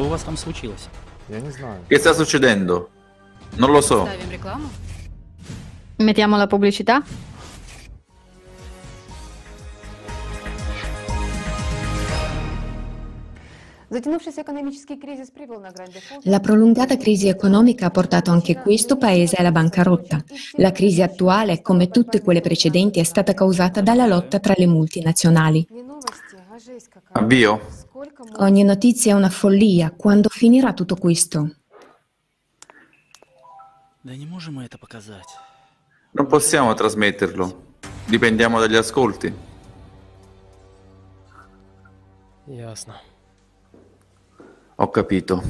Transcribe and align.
Что 0.00 0.04
у 0.04 0.08
вас 0.08 0.22
там 0.22 0.36
случилось? 0.36 0.88
Я 1.28 1.40
не 1.40 1.50
знаю. 1.50 1.80
Che 1.88 1.98
sta 1.98 2.14
succedendo? 2.14 2.90
Non 3.56 3.70
lo 3.70 3.80
so. 3.80 4.06
Ставим 4.06 4.30
рекламу. 4.30 4.68
Mettiamo 5.98 6.36
la 6.36 6.46
pubblicità? 6.46 7.02
Затянувшийся 13.88 14.42
экономический 14.42 14.96
кризис 14.96 15.30
привел 15.30 15.60
на 15.60 15.70
грань 15.70 15.92
дефолта. 15.92 16.28
La 16.28 16.40
prolungata 16.40 16.96
crisi 16.96 17.28
economica 17.28 17.86
ha 17.86 17.90
portato 17.90 18.32
anche 18.32 18.56
questo 18.56 18.96
paese 18.96 19.36
alla 19.36 19.52
bancarotta. 19.52 20.24
La 20.56 20.72
crisi 20.72 21.02
attuale, 21.02 21.62
come 21.62 21.88
tutte 21.88 22.20
quelle 22.20 22.40
precedenti, 22.40 22.98
è 22.98 23.04
stata 23.04 23.32
causata 23.32 23.80
dalla 23.80 24.06
lotta 24.06 24.40
tra 24.40 24.54
le 24.56 24.66
multinazionali. 24.66 25.66
Не 25.70 25.82
новости, 25.82 26.36
а 26.52 26.58
жесть 26.58 26.88
какая. 26.88 27.22
Avvio? 27.24 27.60
Ogni 28.37 28.63
notizia 28.63 29.11
è 29.11 29.15
una 29.15 29.29
follia. 29.29 29.91
Quando 29.91 30.29
finirà 30.29 30.73
tutto 30.73 30.95
questo? 30.95 31.55
Non 36.11 36.25
possiamo 36.25 36.73
trasmetterlo. 36.73 37.75
Dipendiamo 38.07 38.59
dagli 38.59 38.75
ascolti. 38.75 39.31
Ho 44.75 44.89
capito. 44.89 45.43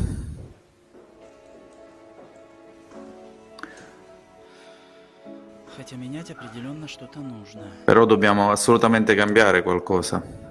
Però 7.85 8.05
dobbiamo 8.05 8.51
assolutamente 8.51 9.15
cambiare 9.15 9.63
qualcosa. 9.63 10.50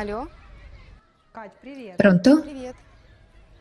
Алло? 0.00 0.28
Кать, 1.32 1.52
привет. 1.60 1.96
Pronto? 1.96 2.42
Привет. 2.42 2.76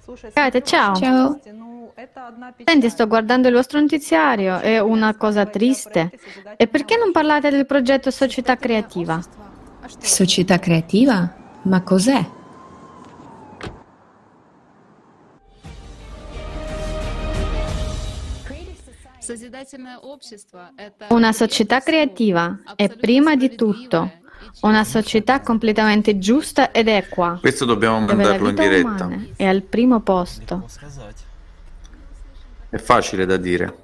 Слушай, 0.03 0.31
Катя, 0.31 0.59
смотрю 0.59 0.65
ciao. 0.65 0.95
Ciao. 0.95 1.29
новости, 1.29 1.49
ну, 1.49 1.93
это 1.95 2.27
одна 2.27 2.51
печаль. 2.51 2.73
Senti, 2.73 2.89
sto 2.89 3.07
guardando 3.07 3.47
il 3.47 3.55
vostro 3.55 3.79
notiziario, 3.79 4.59
è 4.59 4.79
una 4.79 5.15
cosa 5.15 5.45
triste. 5.45 6.11
E 6.57 6.67
perché 6.67 6.97
non 6.97 7.11
parlate 7.11 7.49
del 7.49 7.65
progetto 7.65 8.11
Società 8.11 8.55
Creativa? 8.55 9.21
А 9.81 9.89
что? 9.89 10.05
Società 10.05 10.59
creativa? 10.59 11.33
Ma 11.63 11.81
cos'è? 11.81 12.25
Созидательное 19.19 19.97
общество – 19.97 20.77
это 20.77 21.07
Una 21.09 21.33
società 21.33 21.81
creativa 21.81 22.59
è 22.75 22.89
prima 22.89 23.35
di 23.35 23.55
tutto 23.55 24.11
una 24.62 24.84
società 24.84 25.40
completamente 25.40 26.18
giusta 26.18 26.70
ed 26.70 26.88
equa. 26.88 27.38
Questo 27.40 27.64
dobbiamo 27.64 28.00
mandarlo 28.00 28.48
in 28.48 28.54
diretta. 28.54 29.08
È 29.36 29.44
al 29.44 29.62
primo 29.62 30.00
posto. 30.00 30.68
È 32.68 32.76
facile 32.78 33.26
da 33.26 33.36
dire. 33.36 33.74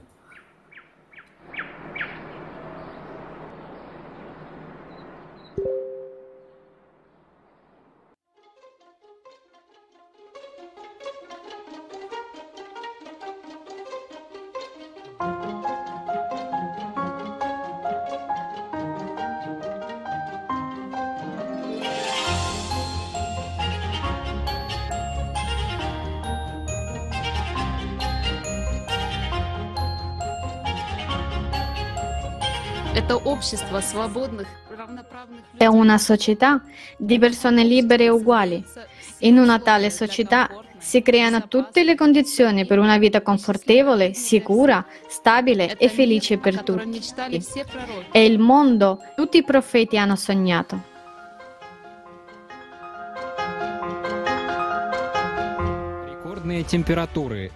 È 35.57 35.67
una 35.67 35.99
società 35.99 36.63
di 36.97 37.19
persone 37.19 37.63
libere 37.63 38.05
e 38.05 38.09
uguali. 38.09 38.65
In 39.19 39.37
una 39.37 39.59
tale 39.59 39.91
società 39.91 40.49
si 40.79 41.03
creano 41.03 41.47
tutte 41.47 41.85
le 41.85 41.95
condizioni 41.95 42.65
per 42.65 42.79
una 42.79 42.97
vita 42.97 43.21
confortevole, 43.21 44.15
sicura, 44.15 44.83
stabile 45.09 45.77
e 45.77 45.91
felice 45.91 46.39
per 46.39 46.63
tutti. 46.63 47.03
È 48.11 48.19
il 48.19 48.39
mondo 48.39 48.97
che 48.97 49.13
tutti 49.15 49.37
i 49.39 49.45
profeti 49.45 49.99
hanno 49.99 50.17
sognato. 50.17 50.95
temperature. 56.65 57.51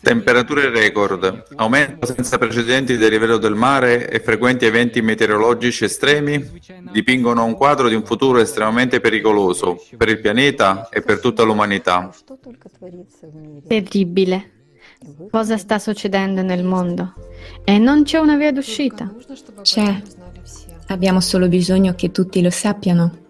Temperature 0.00 0.70
record, 0.70 1.44
aumento 1.56 2.06
senza 2.06 2.38
precedenti 2.38 2.96
del 2.96 3.10
livello 3.10 3.38
del 3.38 3.54
mare 3.54 4.08
e 4.08 4.20
frequenti 4.20 4.64
eventi 4.64 5.02
meteorologici 5.02 5.84
estremi 5.84 6.60
dipingono 6.92 7.44
un 7.44 7.54
quadro 7.54 7.88
di 7.88 7.94
un 7.94 8.04
futuro 8.04 8.38
estremamente 8.38 9.00
pericoloso 9.00 9.82
per 9.96 10.08
il 10.08 10.20
pianeta 10.20 10.88
e 10.88 11.02
per 11.02 11.20
tutta 11.20 11.42
l'umanità. 11.42 12.10
Terribile. 13.66 14.50
Cosa 15.30 15.56
sta 15.56 15.78
succedendo 15.78 16.42
nel 16.42 16.64
mondo? 16.64 17.14
E 17.64 17.78
non 17.78 18.04
c'è 18.04 18.18
una 18.18 18.36
via 18.36 18.52
d'uscita. 18.52 19.14
C'è. 19.62 20.02
Abbiamo 20.88 21.20
solo 21.20 21.48
bisogno 21.48 21.94
che 21.94 22.10
tutti 22.10 22.40
lo 22.40 22.50
sappiano. 22.50 23.24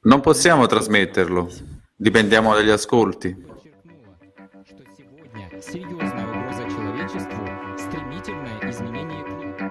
Non 0.00 0.20
possiamo 0.20 0.66
trasmetterlo, 0.66 1.48
dipendiamo 1.94 2.54
dagli 2.54 2.70
ascolti. 2.70 3.34
подчеркнуло, 3.34 4.18
что 4.64 4.82
сегодня 4.96 5.62
серьезная 5.62 6.26
угроза 6.26 6.64
человечеству – 6.64 7.78
стремительное 7.78 8.68
изменение 8.68 9.22
климата. 9.22 9.70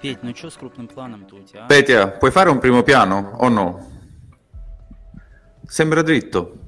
Петь, 0.00 0.22
ну 0.22 0.34
что 0.34 0.48
с 0.48 0.56
крупным 0.56 0.88
планом-то 0.88 1.36
у 1.36 1.42
тебя? 1.42 1.64
а? 1.64 1.68
Petia, 1.68 2.06
puoi 2.08 2.30
fare 2.30 2.48
un 2.48 2.58
primo 2.58 2.82
piano 2.82 3.36
o 3.38 3.48
no? 3.50 3.86
Sembra 5.66 6.00
dritto. 6.00 6.61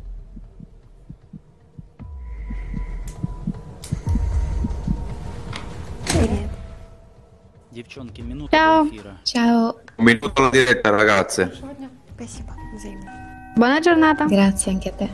Девчонки, 7.85 8.21
минута 8.21 8.57
Ciao. 8.57 8.85
до 8.85 8.91
эфира. 8.91 9.19
Ciao, 9.25 9.77
Un 9.97 10.05
minuto 10.05 10.33
alla 10.37 10.51
diretta, 10.51 10.91
ragazze. 10.91 11.53
Сегодня 11.57 11.89
спасибо. 12.15 12.55
Взаимно. 12.75 13.13
Buona 13.57 13.81
giornata. 13.81 14.27
grazie 14.27 14.73
anche 14.73 14.89
a 14.89 14.93
te. 14.93 15.09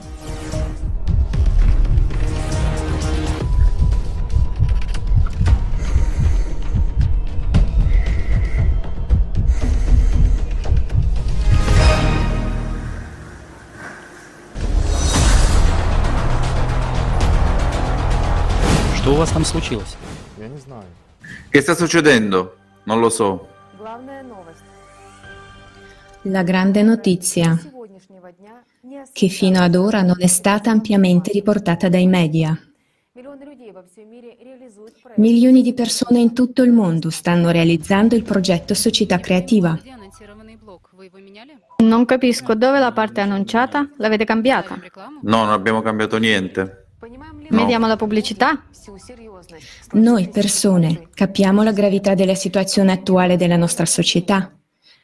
Что 18.97 19.13
у 19.13 19.17
вас 19.17 19.31
там 19.31 19.45
случилось? 19.45 19.97
Я 20.39 20.49
не 20.49 20.59
знаю. 20.59 20.85
Che 21.51 21.61
sta 21.61 21.75
succedendo? 21.75 22.57
Non 22.84 23.00
lo 23.00 23.10
so. 23.10 23.48
La 26.24 26.44
grande 26.44 26.84
notizia, 26.84 27.58
che 29.12 29.28
fino 29.28 29.60
ad 29.60 29.76
ora 29.76 30.02
non 30.02 30.16
è 30.20 30.28
stata 30.28 30.70
ampiamente 30.70 31.32
riportata 31.32 31.90
dai 31.90 32.08
media. 32.08 32.58
Milioni 35.16 35.62
di 35.62 35.74
persone 35.74 36.20
in 36.20 36.34
tutto 36.34 36.64
il 36.64 36.72
mondo 36.72 37.10
stanno 37.10 37.50
realizzando 37.50 38.16
il 38.16 38.24
progetto 38.24 38.74
Società 38.74 39.20
Creativa. 39.20 39.78
Non 41.78 42.06
capisco, 42.06 42.54
dove 42.56 42.80
la 42.80 42.92
parte 42.92 43.22
annunciata? 43.22 43.90
L'avete 43.98 44.24
cambiata? 44.24 44.80
No, 45.22 45.44
non 45.44 45.50
abbiamo 45.50 45.82
cambiato 45.82 46.18
niente. 46.18 46.88
No. 47.02 47.58
Vediamo 47.58 47.88
la 47.88 47.96
pubblicità? 47.96 48.64
Noi 49.94 50.30
persone 50.30 51.10
capiamo 51.14 51.64
la 51.64 51.72
gravità 51.72 52.14
della 52.14 52.36
situazione 52.36 52.92
attuale 52.92 53.38
della 53.38 53.58
nostra 53.58 53.86
società. 53.86 54.54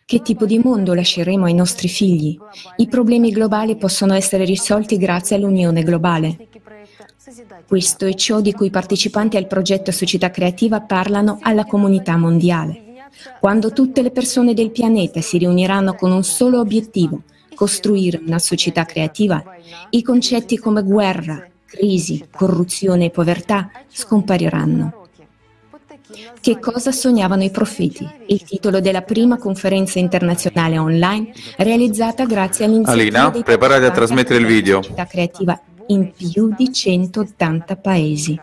Che 0.05 0.21
tipo 0.21 0.45
di 0.45 0.59
mondo 0.59 0.93
lasceremo 0.93 1.45
ai 1.45 1.53
nostri 1.53 1.87
figli? 1.89 2.37
I 2.77 2.87
problemi 2.87 3.31
globali 3.31 3.75
possono 3.75 4.13
essere 4.13 4.45
risolti 4.45 4.97
grazie 4.97 5.35
all'unione 5.35 5.83
globale. 5.83 6.47
Questo 7.67 8.05
è 8.05 8.13
ciò 8.13 8.39
di 8.39 8.53
cui 8.53 8.67
i 8.67 8.71
partecipanti 8.71 9.35
al 9.35 9.47
progetto 9.47 9.91
Società 9.91 10.31
Creativa 10.31 10.79
parlano 10.79 11.39
alla 11.41 11.65
comunità 11.65 12.15
mondiale. 12.15 12.83
Quando 13.39 13.73
tutte 13.73 14.01
le 14.01 14.11
persone 14.11 14.53
del 14.53 14.71
pianeta 14.71 15.19
si 15.19 15.37
riuniranno 15.37 15.95
con 15.95 16.11
un 16.11 16.23
solo 16.23 16.59
obiettivo, 16.59 17.23
costruire 17.53 18.21
una 18.25 18.39
società 18.39 18.85
creativa, 18.85 19.43
i 19.89 20.01
concetti 20.01 20.57
come 20.57 20.83
guerra, 20.83 21.45
crisi, 21.67 22.25
corruzione 22.31 23.05
e 23.05 23.09
povertà 23.11 23.69
scompariranno. 23.87 25.05
Che 26.39 26.59
cosa 26.59 26.91
sognavano 26.91 27.43
i 27.43 27.51
profeti? 27.51 28.07
Il 28.27 28.43
titolo 28.43 28.79
della 28.79 29.01
prima 29.01 29.37
conferenza 29.37 29.99
internazionale 29.99 30.77
online 30.77 31.33
realizzata 31.57 32.25
grazie 32.25 32.65
all'iniziativa 32.65 33.25
Alina, 33.25 33.43
preparati 33.43 33.83
a 33.83 33.91
trasmettere 33.91 34.39
il 34.39 34.45
video. 34.45 34.81
creativa 35.05 35.59
in 35.87 36.11
più 36.13 36.53
di 36.55 36.71
180 36.71 37.75
paesi. 37.75 38.39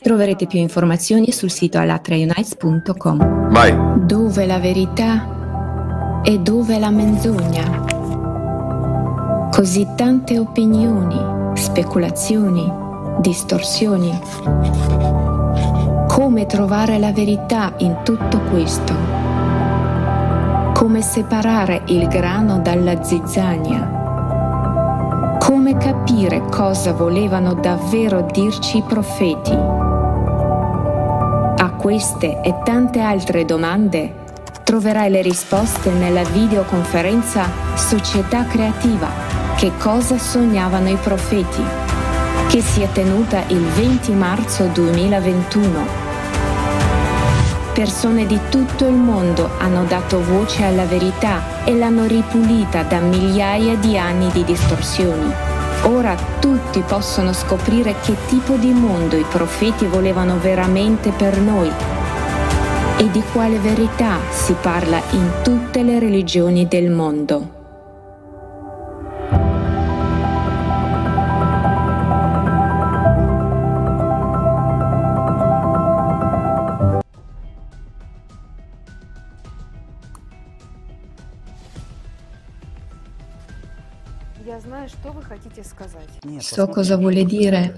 Troverete 0.00 0.46
più 0.46 0.58
informazioni 0.58 1.30
sul 1.30 1.50
sito 1.50 1.78
alatraunites.com. 1.78 3.50
Vai. 3.50 4.04
Dove 4.04 4.46
la 4.46 4.58
verità 4.58 6.20
e 6.24 6.38
dove 6.38 6.78
la 6.78 6.90
menzogna? 6.90 7.91
Così 9.52 9.86
tante 9.94 10.38
opinioni, 10.38 11.56
speculazioni, 11.56 12.72
distorsioni. 13.18 14.18
Come 16.08 16.46
trovare 16.46 16.98
la 16.98 17.12
verità 17.12 17.74
in 17.76 17.98
tutto 18.02 18.40
questo? 18.50 18.94
Come 20.72 21.02
separare 21.02 21.82
il 21.88 22.08
grano 22.08 22.60
dalla 22.60 23.04
zizzania? 23.04 25.36
Come 25.38 25.76
capire 25.76 26.44
cosa 26.50 26.94
volevano 26.94 27.52
davvero 27.52 28.26
dirci 28.32 28.78
i 28.78 28.82
profeti? 28.82 29.54
A 31.58 31.70
queste 31.76 32.40
e 32.40 32.54
tante 32.64 33.00
altre 33.00 33.44
domande 33.44 34.14
troverai 34.64 35.10
le 35.10 35.20
risposte 35.20 35.90
nella 35.90 36.24
videoconferenza 36.24 37.44
Società 37.74 38.46
Creativa. 38.46 39.31
Che 39.62 39.70
cosa 39.78 40.18
sognavano 40.18 40.88
i 40.88 40.96
profeti? 40.96 41.62
Che 42.48 42.60
si 42.60 42.82
è 42.82 42.90
tenuta 42.90 43.44
il 43.46 43.60
20 43.60 44.10
marzo 44.10 44.64
2021. 44.64 45.86
Persone 47.72 48.26
di 48.26 48.40
tutto 48.48 48.88
il 48.88 48.96
mondo 48.96 49.50
hanno 49.58 49.84
dato 49.84 50.20
voce 50.20 50.64
alla 50.64 50.84
verità 50.84 51.62
e 51.62 51.76
l'hanno 51.76 52.06
ripulita 52.06 52.82
da 52.82 52.98
migliaia 52.98 53.76
di 53.76 53.96
anni 53.96 54.32
di 54.32 54.42
distorsioni. 54.42 55.32
Ora 55.82 56.16
tutti 56.40 56.80
possono 56.80 57.32
scoprire 57.32 57.94
che 58.02 58.16
tipo 58.26 58.56
di 58.56 58.72
mondo 58.72 59.14
i 59.14 59.24
profeti 59.30 59.86
volevano 59.86 60.40
veramente 60.40 61.12
per 61.12 61.38
noi 61.38 61.70
e 62.96 63.08
di 63.12 63.22
quale 63.32 63.60
verità 63.60 64.18
si 64.28 64.56
parla 64.60 65.00
in 65.10 65.30
tutte 65.44 65.84
le 65.84 66.00
religioni 66.00 66.66
del 66.66 66.90
mondo. 66.90 67.60
So 86.39 86.67
cosa 86.67 86.95
vuole 86.97 87.23
dire. 87.25 87.75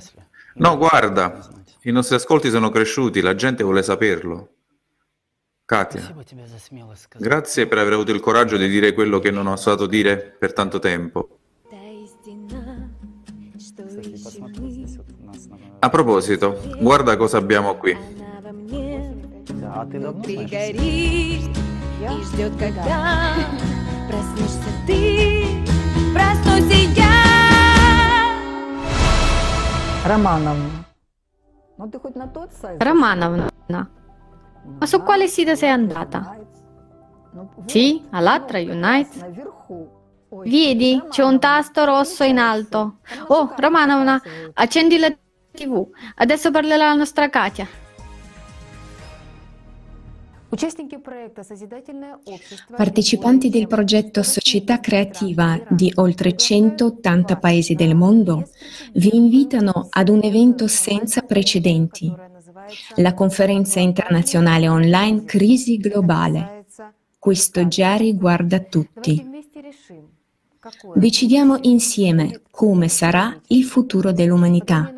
No, 0.56 0.78
guarda, 0.78 1.40
i 1.84 1.92
nostri 1.92 2.16
ascolti 2.16 2.50
sono 2.50 2.70
cresciuti, 2.70 3.22
la 3.22 3.36
gente 3.36 3.64
vuole 3.64 3.82
saperlo. 3.84 4.50
Katia, 5.66 6.02
Спасибо 6.02 6.24
тебе 6.24 6.48
за 6.48 6.58
смелость 6.58 7.04
сказать. 7.04 7.22
grazie 7.28 7.68
per 7.68 7.78
aver 7.78 7.94
avuto 7.94 8.12
il 8.12 8.20
coraggio 8.20 8.58
di 8.58 8.68
dire 8.68 8.92
quello 8.94 9.20
che 9.20 9.30
non 9.30 9.46
ho 9.46 9.52
osato 9.52 9.86
dire 9.86 10.18
per 10.18 10.52
tanto 10.54 10.80
tempo. 10.80 11.38
Кстати, 13.56 14.18
посмотри, 14.24 14.70
здесь 14.72 14.98
вот 14.98 15.06
у 15.22 15.26
нас 15.28 15.46
на- 15.46 15.58
A 15.82 15.90
proposito, 15.90 16.60
guarda 16.82 17.18
cosa 17.18 17.38
abbiamo 17.38 17.76
qui. 17.78 17.96
А 19.72 19.86
ты 19.86 20.00
давно 20.00 20.24
Ты 20.24 20.34
знаешь? 20.34 20.50
горишь 20.50 21.50
и 22.02 22.24
ждет, 22.24 22.54
когда 22.58 23.36
проснешься 24.10 24.72
ты, 24.88 25.43
проснусь 26.14 26.74
и 26.74 26.86
я. 26.96 27.14
Романовна, 30.06 30.86
ну 31.78 31.90
ты 31.90 32.00
хоть 32.00 32.16
на 32.16 32.28
тот 32.28 32.52
сайт? 32.54 32.82
Romановna, 32.82 33.50
ma 33.68 34.86
su 34.86 35.02
quale 35.02 35.28
sito 35.28 35.56
sei 35.56 35.70
andata? 35.70 36.38
Sì, 37.66 38.02
all'Atra 38.12 38.60
Unite. 38.60 39.20
Наверху. 39.20 39.88
Ой, 40.32 40.48
Vedi, 40.50 41.02
c'è 41.10 41.24
un 41.24 41.40
tasto 41.40 41.86
rosso 41.86 42.24
in 42.24 42.38
alto. 42.38 43.00
Oh, 43.28 43.54
Romanovna, 43.58 44.22
accendi 44.54 45.00
la 45.00 45.12
TV. 45.52 45.88
Adesso 46.16 46.52
parlerà 46.52 46.90
la 46.90 46.94
nostra 46.94 47.30
Katia. 47.30 47.68
Partecipanti 52.77 53.49
del 53.49 53.67
progetto 53.67 54.23
Società 54.23 54.79
Creativa 54.79 55.61
di 55.69 55.91
oltre 55.97 56.37
180 56.37 57.37
paesi 57.39 57.75
del 57.75 57.97
mondo 57.97 58.49
vi 58.93 59.17
invitano 59.17 59.89
ad 59.91 60.09
un 60.09 60.21
evento 60.23 60.69
senza 60.69 61.23
precedenti, 61.23 62.13
la 62.97 63.15
conferenza 63.15 63.81
internazionale 63.81 64.69
online 64.69 65.25
Crisi 65.25 65.77
Globale. 65.79 66.67
Questo 67.19 67.67
già 67.67 67.97
riguarda 67.97 68.61
tutti. 68.61 69.33
Decidiamo 70.95 71.59
insieme 71.63 72.43
come 72.51 72.89
sarà 72.89 73.39
il 73.49 73.65
futuro 73.65 74.13
dell'umanità. 74.13 74.93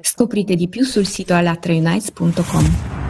Scoprite 0.00 0.56
di 0.56 0.68
più 0.68 0.84
sul 0.84 1.06
sito 1.06 1.34
alatraunites.com. 1.34 3.07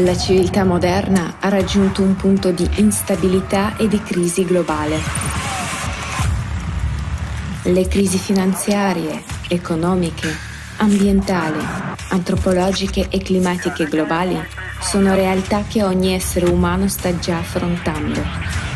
La 0.00 0.16
civiltà 0.16 0.62
moderna 0.62 1.38
ha 1.40 1.48
raggiunto 1.48 2.02
un 2.02 2.14
punto 2.14 2.52
di 2.52 2.68
instabilità 2.76 3.76
e 3.76 3.88
di 3.88 4.00
crisi 4.00 4.44
globale. 4.44 4.96
Le 7.64 7.88
crisi 7.88 8.16
finanziarie, 8.16 9.24
economiche, 9.48 10.28
ambientali, 10.76 11.58
antropologiche 12.10 13.08
e 13.10 13.18
climatiche 13.18 13.86
globali 13.86 14.40
sono 14.80 15.16
realtà 15.16 15.64
che 15.66 15.82
ogni 15.82 16.14
essere 16.14 16.46
umano 16.46 16.86
sta 16.86 17.18
già 17.18 17.38
affrontando. 17.38 18.67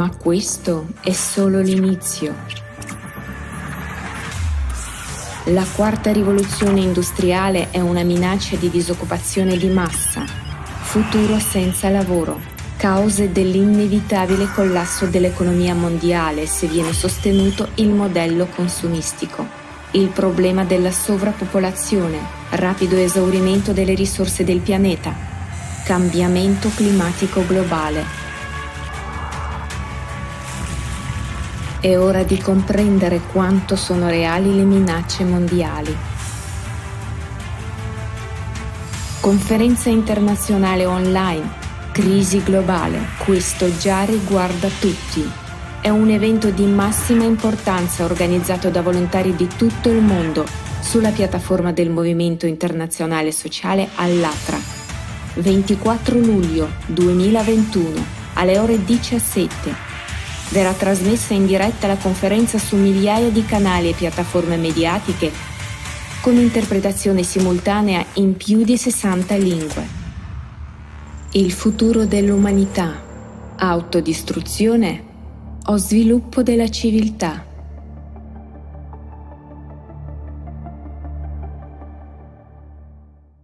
Ma 0.00 0.08
questo 0.16 0.86
è 1.02 1.12
solo 1.12 1.60
l'inizio. 1.60 2.34
La 5.48 5.66
quarta 5.76 6.10
rivoluzione 6.10 6.80
industriale 6.80 7.68
è 7.70 7.80
una 7.80 8.02
minaccia 8.02 8.56
di 8.56 8.70
disoccupazione 8.70 9.58
di 9.58 9.68
massa, 9.68 10.24
futuro 10.24 11.38
senza 11.38 11.90
lavoro, 11.90 12.40
cause 12.78 13.30
dell'inevitabile 13.30 14.50
collasso 14.54 15.04
dell'economia 15.04 15.74
mondiale 15.74 16.46
se 16.46 16.66
viene 16.66 16.94
sostenuto 16.94 17.68
il 17.74 17.90
modello 17.90 18.46
consumistico, 18.46 19.46
il 19.90 20.08
problema 20.08 20.64
della 20.64 20.92
sovrappopolazione, 20.92 22.16
rapido 22.52 22.96
esaurimento 22.96 23.74
delle 23.74 23.92
risorse 23.92 24.44
del 24.44 24.60
pianeta, 24.60 25.14
cambiamento 25.84 26.70
climatico 26.74 27.44
globale. 27.46 28.19
È 31.80 31.96
ora 31.96 32.24
di 32.24 32.36
comprendere 32.36 33.22
quanto 33.32 33.74
sono 33.74 34.10
reali 34.10 34.54
le 34.54 34.64
minacce 34.64 35.24
mondiali. 35.24 35.96
Conferenza 39.18 39.88
internazionale 39.88 40.84
online, 40.84 41.50
crisi 41.92 42.42
globale, 42.42 42.98
questo 43.24 43.74
già 43.78 44.02
riguarda 44.02 44.68
tutti. 44.78 45.26
È 45.80 45.88
un 45.88 46.10
evento 46.10 46.50
di 46.50 46.66
massima 46.66 47.24
importanza 47.24 48.04
organizzato 48.04 48.68
da 48.68 48.82
volontari 48.82 49.34
di 49.34 49.48
tutto 49.48 49.88
il 49.88 50.02
mondo 50.02 50.44
sulla 50.80 51.12
piattaforma 51.12 51.72
del 51.72 51.88
Movimento 51.88 52.44
Internazionale 52.44 53.32
Sociale 53.32 53.88
Allatra. 53.94 54.58
24 55.36 56.18
luglio 56.18 56.68
2021 56.88 58.04
alle 58.34 58.58
ore 58.58 58.84
17. 58.84 59.89
Verrà 60.50 60.72
trasmessa 60.72 61.32
in 61.32 61.46
diretta 61.46 61.86
la 61.86 61.96
conferenza 61.96 62.58
su 62.58 62.76
migliaia 62.76 63.30
di 63.30 63.44
canali 63.44 63.90
e 63.90 63.94
piattaforme 63.94 64.56
mediatiche 64.56 65.30
con 66.20 66.34
interpretazione 66.36 67.22
simultanea 67.22 68.04
in 68.14 68.36
più 68.36 68.62
di 68.62 68.76
60 68.76 69.36
lingue. 69.36 69.88
Il 71.32 71.52
futuro 71.52 72.04
dell'umanità, 72.04 73.00
autodistruzione 73.56 75.04
o 75.66 75.76
sviluppo 75.76 76.42
della 76.42 76.68
civiltà? 76.68 77.49